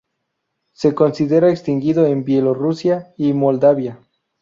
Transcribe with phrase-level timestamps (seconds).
[0.71, 3.99] Se considera extinguido en Bielorrusia y Moldavia